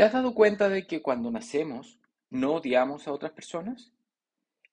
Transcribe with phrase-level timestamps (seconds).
[0.00, 3.92] ¿Te has dado cuenta de que cuando nacemos no odiamos a otras personas?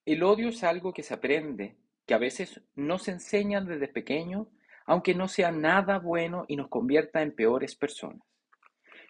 [0.06, 1.76] El odio es algo que se aprende,
[2.06, 4.48] que a veces nos enseñan desde pequeño,
[4.86, 8.22] aunque no sea nada bueno y nos convierta en peores personas.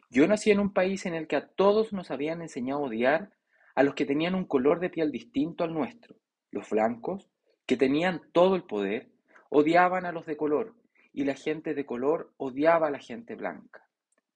[0.09, 3.33] Yo nací en un país en el que a todos nos habían enseñado a odiar
[3.75, 6.15] a los que tenían un color de piel distinto al nuestro.
[6.49, 7.29] Los blancos,
[7.67, 9.11] que tenían todo el poder,
[9.51, 10.73] odiaban a los de color,
[11.13, 13.86] y la gente de color odiaba a la gente blanca.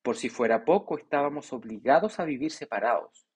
[0.01, 3.27] Por si fuera poco, estábamos obligados a vivir separados.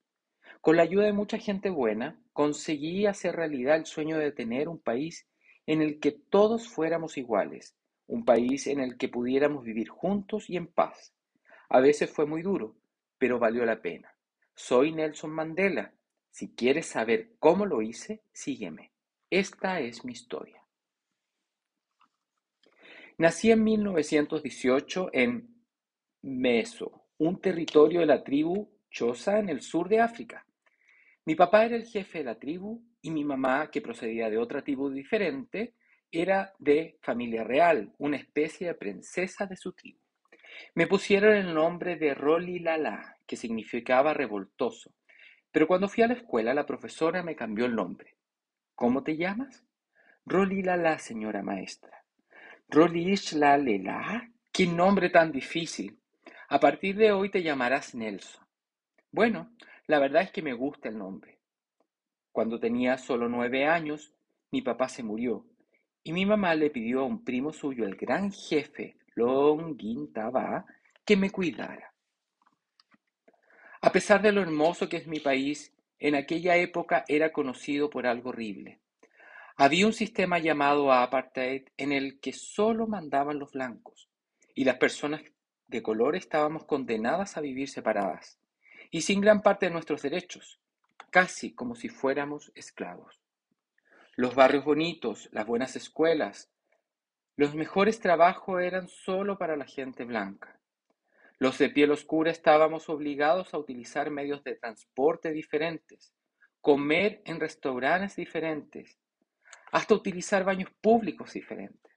[0.61, 4.79] Con la ayuda de mucha gente buena, conseguí hacer realidad el sueño de tener un
[4.79, 5.27] país
[5.67, 7.75] en el que todos fuéramos iguales,
[8.07, 11.13] un país en el que pudiéramos vivir juntos y en paz.
[11.69, 12.75] A veces fue muy duro,
[13.17, 14.15] pero valió la pena.
[14.55, 15.93] Soy Nelson Mandela.
[16.31, 18.91] Si quieres saber cómo lo hice, sígueme.
[19.29, 20.63] Esta es mi historia.
[23.17, 25.54] Nací en 1918 en
[26.25, 30.43] Meso, un territorio de la tribu Chosa en el sur de África.
[31.25, 34.63] Mi papá era el jefe de la tribu y mi mamá, que procedía de otra
[34.63, 35.75] tribu diferente,
[36.11, 39.99] era de familia real, una especie de princesa de su tribu.
[40.73, 44.95] Me pusieron el nombre de Roli Lala, que significaba revoltoso,
[45.51, 48.15] pero cuando fui a la escuela la profesora me cambió el nombre.
[48.73, 49.63] ¿Cómo te llamas?
[50.25, 52.03] Roli Lala, señora maestra.
[52.67, 55.99] Roli Lela, qué nombre tan difícil.
[56.47, 58.45] A partir de hoy te llamarás Nelson.
[59.11, 59.51] Bueno,
[59.87, 61.39] la verdad es que me gusta el nombre.
[62.31, 64.13] Cuando tenía solo nueve años,
[64.51, 65.45] mi papá se murió
[66.03, 68.97] y mi mamá le pidió a un primo suyo, el gran jefe
[70.13, 70.65] Taba,
[71.03, 71.93] que me cuidara.
[73.81, 78.05] A pesar de lo hermoso que es mi país, en aquella época era conocido por
[78.05, 78.81] algo horrible.
[79.55, 84.09] Había un sistema llamado apartheid en el que solo mandaban los blancos
[84.53, 85.23] y las personas
[85.67, 88.39] de color estábamos condenadas a vivir separadas
[88.91, 90.59] y sin gran parte de nuestros derechos,
[91.09, 93.19] casi como si fuéramos esclavos.
[94.15, 96.51] Los barrios bonitos, las buenas escuelas,
[97.35, 100.59] los mejores trabajos eran solo para la gente blanca.
[101.37, 106.13] Los de piel oscura estábamos obligados a utilizar medios de transporte diferentes,
[106.61, 108.97] comer en restaurantes diferentes,
[109.71, 111.91] hasta utilizar baños públicos diferentes.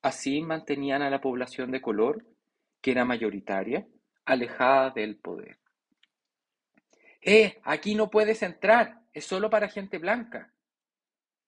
[0.00, 2.24] Así mantenían a la población de color
[2.80, 3.86] que era mayoritaria,
[4.24, 5.58] alejada del poder.
[7.20, 7.60] ¡Eh!
[7.64, 10.52] Aquí no puedes entrar, es solo para gente blanca.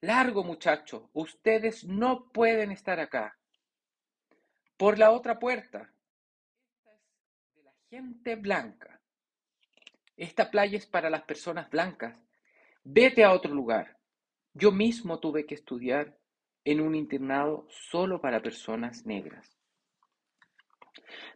[0.00, 3.38] Largo, muchacho, ustedes no pueden estar acá.
[4.76, 5.92] Por la otra puerta.
[6.74, 9.00] Esta es de la gente blanca.
[10.16, 12.16] Esta playa es para las personas blancas.
[12.82, 13.98] Vete a otro lugar.
[14.54, 16.18] Yo mismo tuve que estudiar
[16.64, 19.59] en un internado solo para personas negras.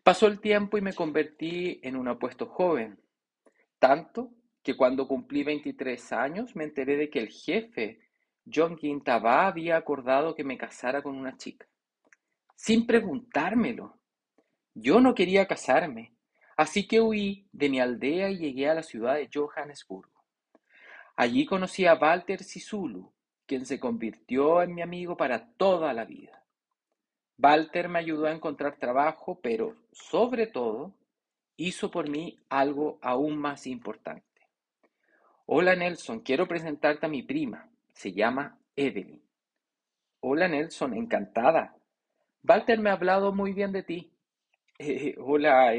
[0.03, 2.99] Pasó el tiempo y me convertí en un apuesto joven,
[3.79, 4.31] tanto
[4.63, 8.01] que cuando cumplí 23 años me enteré de que el jefe,
[8.53, 11.67] John Quintaba, había acordado que me casara con una chica,
[12.55, 13.99] sin preguntármelo.
[14.75, 16.15] Yo no quería casarme,
[16.57, 20.25] así que huí de mi aldea y llegué a la ciudad de Johannesburgo.
[21.17, 23.13] Allí conocí a Walter Sisulu,
[23.47, 26.44] quien se convirtió en mi amigo para toda la vida.
[27.45, 30.95] Walter me ayudó a encontrar trabajo, pero sobre todo
[31.59, 34.25] hizo por mí algo aún más importante.
[35.45, 37.69] Hola Nelson, quiero presentarte a mi prima.
[37.93, 39.23] Se llama Evelyn.
[40.21, 41.77] Hola Nelson, encantada.
[42.43, 44.11] Walter me ha hablado muy bien de ti.
[44.79, 45.75] Eh, hola,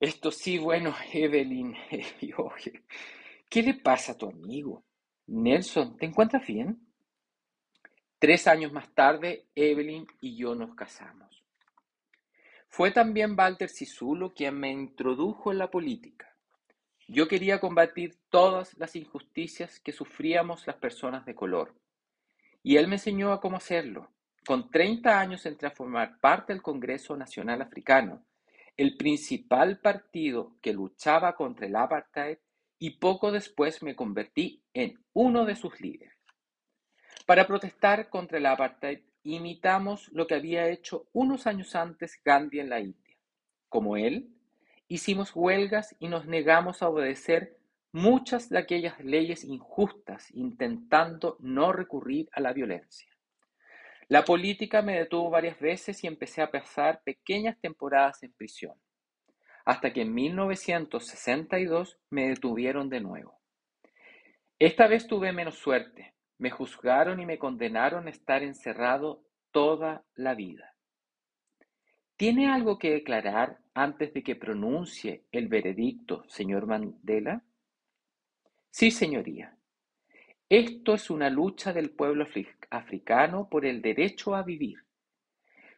[0.00, 1.74] Esto sí, bueno, Evelyn.
[3.50, 4.82] ¿Qué le pasa a tu amigo?
[5.26, 6.87] Nelson, ¿te encuentras bien?
[8.18, 11.44] Tres años más tarde, Evelyn y yo nos casamos.
[12.66, 16.34] Fue también Walter Sisulo quien me introdujo en la política.
[17.06, 21.76] Yo quería combatir todas las injusticias que sufríamos las personas de color.
[22.64, 24.10] Y él me enseñó a cómo hacerlo.
[24.44, 28.24] Con 30 años entré a formar parte del Congreso Nacional Africano,
[28.76, 32.38] el principal partido que luchaba contra el apartheid,
[32.80, 36.17] y poco después me convertí en uno de sus líderes.
[37.28, 42.70] Para protestar contra el apartheid, imitamos lo que había hecho unos años antes Gandhi en
[42.70, 43.18] la India.
[43.68, 44.30] Como él,
[44.88, 47.58] hicimos huelgas y nos negamos a obedecer
[47.92, 53.10] muchas de aquellas leyes injustas, intentando no recurrir a la violencia.
[54.08, 58.80] La política me detuvo varias veces y empecé a pasar pequeñas temporadas en prisión,
[59.66, 63.38] hasta que en 1962 me detuvieron de nuevo.
[64.58, 70.34] Esta vez tuve menos suerte, me juzgaron y me condenaron a estar encerrado toda la
[70.34, 70.74] vida.
[72.16, 77.44] ¿Tiene algo que declarar antes de que pronuncie el veredicto, señor Mandela?
[78.70, 79.56] Sí, señoría.
[80.48, 82.26] Esto es una lucha del pueblo
[82.70, 84.78] africano por el derecho a vivir.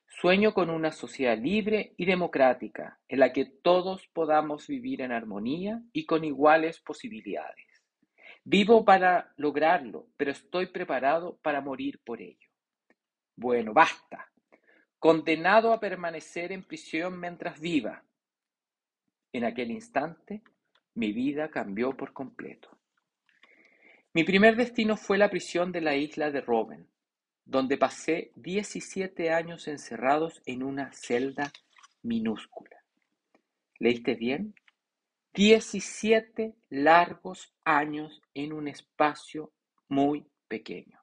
[0.07, 5.83] Sueño con una sociedad libre y democrática en la que todos podamos vivir en armonía
[5.93, 7.70] y con iguales posibilidades.
[8.53, 12.49] Vivo para lograrlo, pero estoy preparado para morir por ello.
[13.37, 14.29] Bueno, basta
[14.99, 18.03] condenado a permanecer en prisión mientras viva.
[19.33, 20.43] En aquel instante,
[20.95, 22.77] mi vida cambió por completo.
[24.15, 26.89] Mi primer destino fue la prisión de la isla de Robben,
[27.45, 31.53] donde pasé 17 años encerrados en una celda
[32.03, 32.83] minúscula.
[33.79, 34.57] ¿Leíste bien?
[35.35, 39.53] 17 largos años en un espacio
[39.89, 41.01] muy pequeño.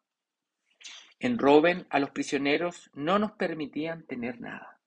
[1.20, 4.80] En Robben a los prisioneros no nos permitían tener nada.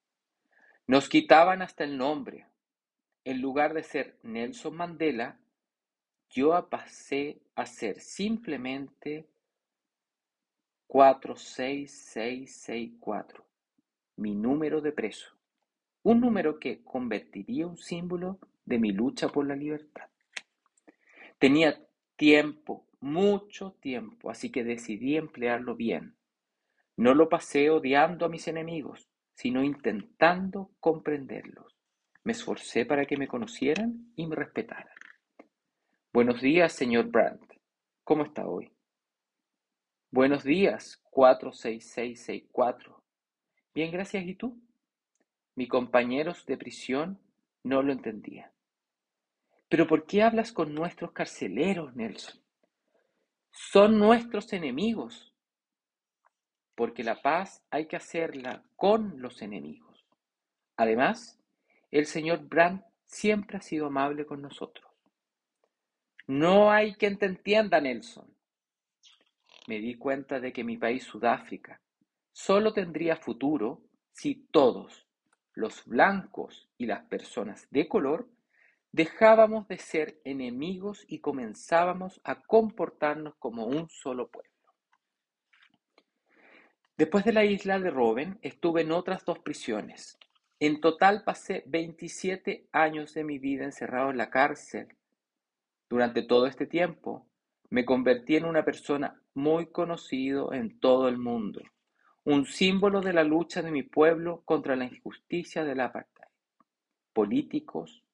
[0.87, 2.47] Nos quitaban hasta el nombre.
[3.25, 5.41] En lugar de ser Nelson Mandela,
[6.29, 9.29] yo pasé a ser simplemente
[10.87, 13.47] 46664,
[14.17, 15.37] mi número de preso,
[16.03, 18.39] un número que convertiría un símbolo
[18.71, 20.09] de mi lucha por la libertad.
[21.41, 21.85] Tenía
[22.15, 26.15] tiempo, mucho tiempo, así que decidí emplearlo bien.
[26.97, 31.77] No lo pasé odiando a mis enemigos, sino intentando comprenderlos.
[32.23, 34.95] Me esforcé para que me conocieran y me respetaran.
[36.13, 37.53] Buenos días, señor Brandt.
[38.05, 38.71] ¿Cómo está hoy?
[40.13, 43.03] Buenos días, 46664.
[43.75, 44.25] Bien, gracias.
[44.25, 44.63] ¿Y tú?
[45.57, 47.19] Mis compañeros de prisión
[47.65, 48.51] no lo entendían.
[49.71, 52.39] Pero ¿por qué hablas con nuestros carceleros, Nelson?
[53.53, 55.31] Son nuestros enemigos
[56.75, 60.07] porque la paz hay que hacerla con los enemigos.
[60.77, 61.39] Además,
[61.91, 64.91] el señor Brandt siempre ha sido amable con nosotros.
[66.27, 68.35] No hay quien te entienda, Nelson.
[69.69, 71.81] Me di cuenta de que mi país, Sudáfrica,
[72.33, 73.83] solo tendría futuro
[74.13, 75.07] si todos,
[75.53, 78.27] los blancos y las personas de color,
[78.93, 84.51] dejábamos de ser enemigos y comenzábamos a comportarnos como un solo pueblo.
[86.97, 90.19] Después de la isla de Robben, estuve en otras dos prisiones.
[90.59, 94.89] En total pasé 27 años de mi vida encerrado en la cárcel.
[95.89, 97.27] Durante todo este tiempo,
[97.71, 101.63] me convertí en una persona muy conocido en todo el mundo,
[102.25, 106.29] un símbolo de la lucha de mi pueblo contra la injusticia del apartheid.
[107.15, 108.05] Políticos,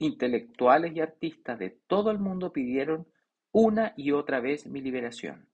[0.00, 3.06] intelectuales y artistas de todo el mundo pidieron
[3.52, 5.46] una y otra vez mi liberación.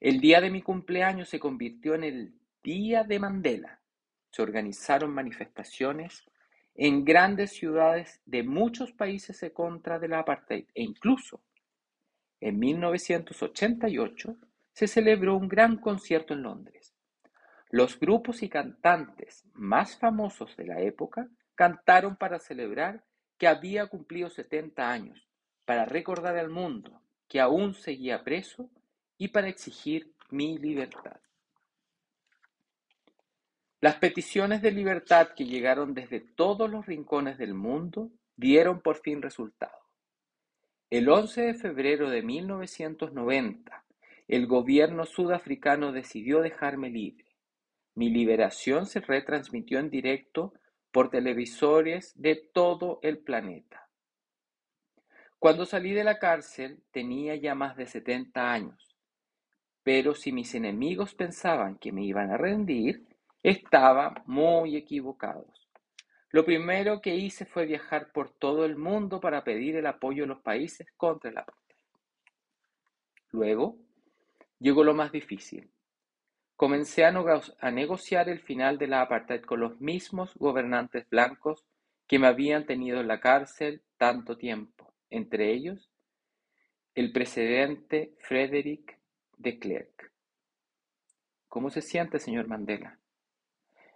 [0.00, 3.80] El día de mi cumpleaños se convirtió en el Día de Mandela.
[4.30, 6.24] Se organizaron manifestaciones
[6.74, 11.40] en grandes ciudades de muchos países en contra de apartheid e incluso
[12.40, 14.36] en 1988
[14.72, 16.94] se celebró un gran concierto en Londres.
[17.70, 23.04] Los grupos y cantantes más famosos de la época cantaron para celebrar
[23.46, 25.28] había cumplido 70 años,
[25.64, 28.70] para recordar al mundo que aún seguía preso
[29.18, 31.20] y para exigir mi libertad.
[33.80, 39.20] Las peticiones de libertad que llegaron desde todos los rincones del mundo dieron por fin
[39.20, 39.78] resultado.
[40.90, 43.84] El 11 de febrero de 1990,
[44.28, 47.26] el gobierno sudafricano decidió dejarme libre.
[47.94, 50.54] Mi liberación se retransmitió en directo
[50.94, 53.90] por televisores de todo el planeta.
[55.38, 58.94] Cuando salí de la cárcel tenía ya más de 70 años
[59.84, 63.06] pero si mis enemigos pensaban que me iban a rendir,
[63.42, 65.68] estaban muy equivocados.
[66.30, 70.28] Lo primero que hice fue viajar por todo el mundo para pedir el apoyo de
[70.28, 71.76] los países contra el apartheid.
[73.30, 73.76] Luego
[74.58, 75.70] llegó lo más difícil.
[76.56, 77.10] Comencé a,
[77.72, 81.64] negociar el final de la apartheid con los mismos gobernantes blancos
[82.06, 85.90] que me habían tenido en la cárcel tanto tiempo, entre ellos
[86.94, 89.00] el presidente Frederick
[89.36, 90.12] de Klerk.
[91.48, 93.00] ¿Cómo se siente, señor Mandela?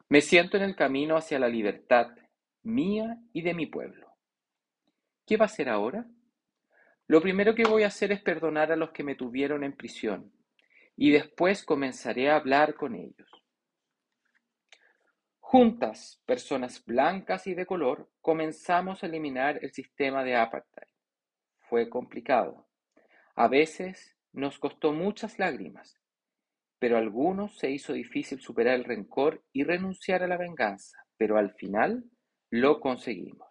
[0.08, 2.08] Me siento en el camino hacia la libertad
[2.64, 4.16] mía y de mi pueblo.
[5.24, 6.06] ¿Qué va a hacer ahora?
[7.06, 10.32] Lo primero que voy a hacer es perdonar a los que me tuvieron en prisión
[11.00, 13.30] y después comenzaré a hablar con ellos.
[15.38, 20.92] Juntas, personas blancas y de color, comenzamos a eliminar el sistema de apartheid.
[21.68, 22.66] Fue complicado.
[23.36, 26.00] A veces nos costó muchas lágrimas,
[26.80, 30.98] pero a algunos se hizo difícil superar el rencor y renunciar a la venganza.
[31.16, 32.04] pero al final
[32.48, 33.48] lo conseguimos.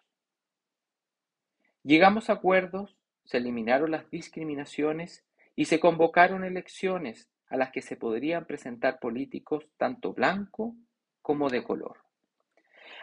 [1.82, 7.96] Llegamos a acuerdos, se eliminaron las discriminaciones y se convocaron elecciones a las que se
[7.96, 10.74] podrían presentar políticos tanto blanco
[11.22, 11.98] como de color.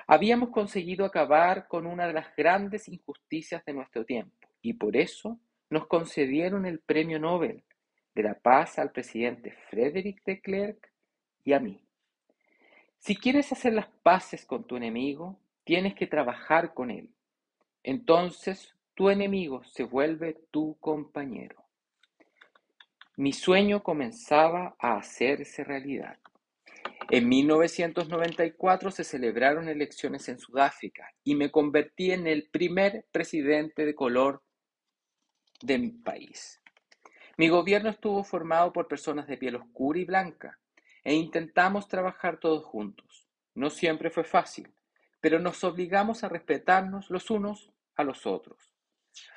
[0.08, 5.40] Habíamos conseguido acabar con una de las grandes injusticias de nuestro tiempo y por eso
[5.70, 7.64] nos concedieron el Premio Nobel
[8.14, 10.92] de la Paz al presidente Frédéric de Klerk
[11.44, 11.82] y a mí.
[13.00, 17.12] Si quieres hacer las paces con tu enemigo, tienes que trabajar con él.
[17.84, 21.65] Entonces tu enemigo se vuelve tu compañero.
[23.18, 26.20] Mi sueño comenzaba a hacerse realidad.
[27.10, 33.96] En 1994 se celebraron elecciones en Sudáfrica y me convertí en el primer presidente de
[33.96, 34.44] color
[35.62, 36.62] de mi país.
[37.38, 40.60] Mi gobierno estuvo formado por personas de piel oscura y blanca
[41.02, 43.30] e intentamos trabajar todos juntos.
[43.54, 44.74] No siempre fue fácil,
[45.22, 48.75] pero nos obligamos a respetarnos los unos a los otros.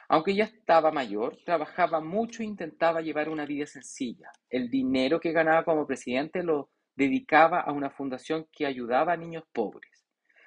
[0.08, 4.30] Aunque ya estaba mayor, trabajaba mucho e intentaba llevar una vida sencilla.
[4.48, 9.44] El dinero que ganaba como presidente lo dedicaba a una fundación que ayudaba a niños
[9.52, 10.04] pobres.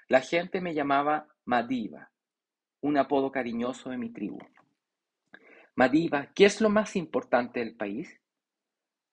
[0.08, 2.12] La gente me llamaba Madiva,
[2.82, 4.40] un apodo cariñoso de mi tribu.
[5.76, 8.20] Madiva, ¿qué es lo más importante del país?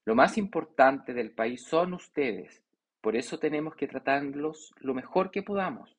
[0.04, 2.62] Lo más importante del país son ustedes,
[3.00, 5.96] por eso tenemos que tratarlos lo mejor que podamos.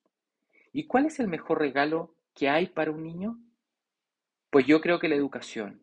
[0.72, 3.38] ¿Y cuál es el mejor regalo que hay para un niño?
[4.50, 5.80] Pues yo creo que la educación.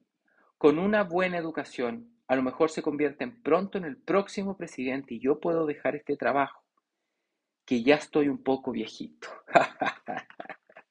[0.58, 5.20] Con una buena educación, a lo mejor se convierten pronto en el próximo presidente y
[5.22, 6.66] yo puedo dejar este trabajo,
[7.66, 9.30] que ya estoy un poco viejito.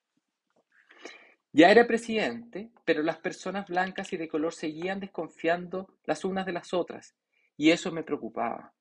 [1.53, 6.53] ya era presidente, pero las personas blancas y de color seguían desconfiando las unas de
[6.53, 7.15] las otras,
[7.59, 8.73] y eso me preocupaba.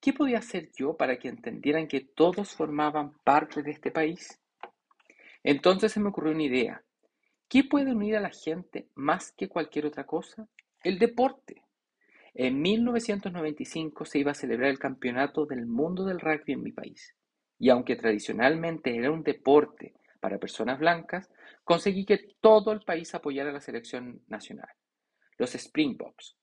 [0.00, 4.40] ¿Qué podía hacer yo para que entendieran que todos formaban parte de este país?
[5.42, 6.85] Entonces se me ocurrió una idea.
[7.48, 10.48] ¿Qué puede unir a la gente más que cualquier otra cosa?
[10.82, 11.62] El deporte.
[12.34, 17.14] En 1995 se iba a celebrar el Campeonato del Mundo del Rugby en mi país.
[17.58, 21.30] Y aunque tradicionalmente era un deporte para personas blancas,
[21.62, 24.68] conseguí que todo el país apoyara a la selección nacional,
[25.38, 26.36] los Springboks.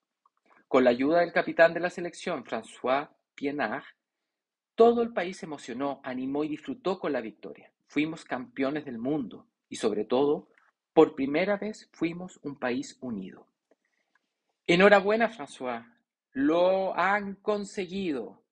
[0.70, 3.84] Con la ayuda del capitán de la selección, François Pienard,
[4.74, 7.72] todo el país se emocionó, animó y disfrutó con la victoria.
[7.88, 10.48] Fuimos campeones del mundo y sobre todo
[10.94, 13.48] por primera vez fuimos un país unido.
[14.68, 15.86] Enhorabuena, François.
[16.32, 18.44] Lo han conseguido.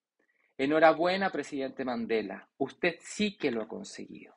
[0.57, 2.49] Enhorabuena, presidente Mandela.
[2.57, 4.35] Usted sí que lo ha conseguido.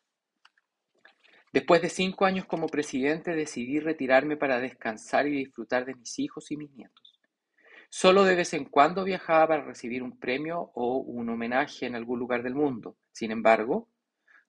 [1.53, 6.51] Después de cinco años como presidente decidí retirarme para descansar y disfrutar de mis hijos
[6.51, 7.21] y mis nietos.
[7.89, 12.19] Solo de vez en cuando viajaba para recibir un premio o un homenaje en algún
[12.19, 12.97] lugar del mundo.
[13.13, 13.89] Sin embargo,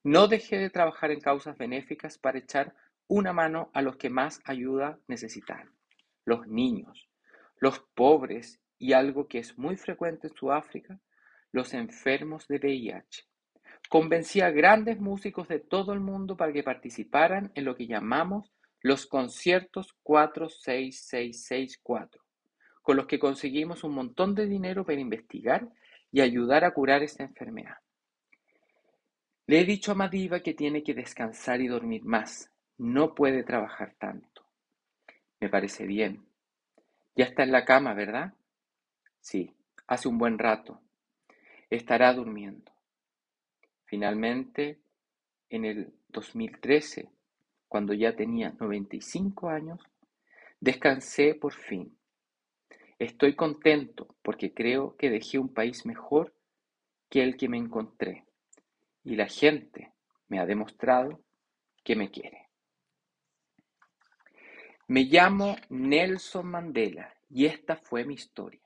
[0.04, 2.76] no dejé de trabajar en causas benéficas para echar
[3.08, 5.72] una mano a los que más ayuda necesitan,
[6.26, 7.10] los niños,
[7.60, 11.00] los pobres y algo que es muy frecuente en Sudáfrica,
[11.52, 13.24] los enfermos de VIH.
[13.90, 18.52] Convencí a grandes músicos de todo el mundo para que participaran en lo que llamamos
[18.82, 22.24] los conciertos 46664,
[22.82, 25.70] con los que conseguimos un montón de dinero para investigar
[26.12, 27.78] y ayudar a curar esta enfermedad.
[29.48, 33.96] Le he dicho a Madiva que tiene que descansar y dormir más, no puede trabajar
[33.98, 34.46] tanto.
[35.40, 36.26] Me parece bien.
[37.16, 38.34] Ya está en la cama, ¿verdad?
[39.20, 39.56] Sí,
[39.88, 40.82] hace un buen rato.
[41.70, 42.72] Estará durmiendo.
[43.86, 44.80] Finalmente,
[45.50, 47.10] en el 2013,
[47.68, 49.80] cuando ya tenía 95 años,
[50.60, 51.98] descansé por fin.
[53.00, 56.34] Estoy contento porque creo que dejé un país mejor
[57.10, 58.26] que el que me encontré.
[59.04, 59.92] Y la gente
[60.28, 61.22] me ha demostrado
[61.84, 62.45] que me quiere.
[64.88, 68.62] Me llamo Nelson Mandela y esta fue mi historia.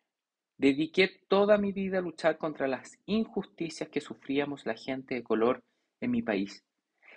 [0.57, 5.63] Dediqué toda mi vida a luchar contra las injusticias que sufríamos la gente de color
[6.01, 6.65] en mi país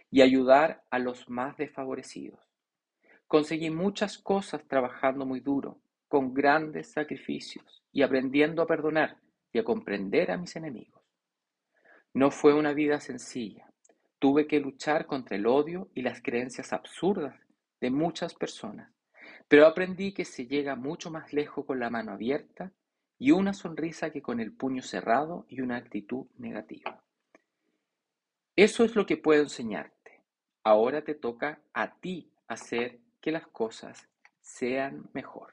[0.09, 2.39] y ayudar a los más desfavorecidos.
[3.27, 9.17] Conseguí muchas cosas trabajando muy duro, con grandes sacrificios y aprendiendo a perdonar
[9.53, 11.03] y a comprender a mis enemigos.
[12.15, 13.69] No fue una vida sencilla.
[14.21, 17.42] Tuve que luchar contra el odio y las creencias absurdas
[17.83, 18.93] de muchas personas,
[19.49, 22.73] pero aprendí que se llega mucho más lejos con la mano abierta
[23.19, 27.03] y una sonrisa que con el puño cerrado y una actitud negativa.
[28.55, 30.23] Eso es lo que puedo enseñarte.
[30.63, 34.09] Ahora te toca a ti hacer que las cosas
[34.41, 35.53] sean mejor.